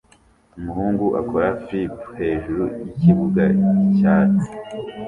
Umuhungu 0.57 1.05
akora 1.21 1.47
flip 1.65 1.93
hejuru 2.19 2.63
yikibuga 2.85 3.43
cyatsi 3.97 4.49